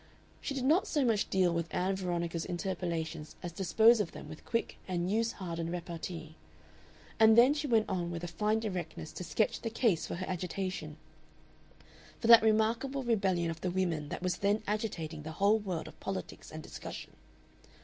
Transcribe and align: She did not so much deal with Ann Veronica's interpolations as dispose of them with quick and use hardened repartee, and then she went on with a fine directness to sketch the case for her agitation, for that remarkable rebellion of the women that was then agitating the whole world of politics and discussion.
She 0.41 0.55
did 0.55 0.63
not 0.63 0.87
so 0.87 1.05
much 1.05 1.29
deal 1.29 1.53
with 1.53 1.71
Ann 1.71 1.95
Veronica's 1.95 2.43
interpolations 2.43 3.35
as 3.43 3.51
dispose 3.51 3.99
of 3.99 4.13
them 4.13 4.27
with 4.27 4.43
quick 4.47 4.79
and 4.87 5.11
use 5.11 5.33
hardened 5.33 5.71
repartee, 5.71 6.37
and 7.19 7.37
then 7.37 7.53
she 7.53 7.67
went 7.67 7.87
on 7.87 8.09
with 8.09 8.23
a 8.23 8.27
fine 8.27 8.59
directness 8.59 9.11
to 9.13 9.23
sketch 9.23 9.61
the 9.61 9.69
case 9.69 10.07
for 10.07 10.15
her 10.15 10.25
agitation, 10.27 10.97
for 12.19 12.25
that 12.25 12.41
remarkable 12.41 13.03
rebellion 13.03 13.51
of 13.51 13.61
the 13.61 13.69
women 13.69 14.09
that 14.09 14.23
was 14.23 14.37
then 14.37 14.63
agitating 14.65 15.21
the 15.21 15.33
whole 15.33 15.59
world 15.59 15.87
of 15.87 15.99
politics 15.99 16.49
and 16.51 16.63
discussion. 16.63 17.13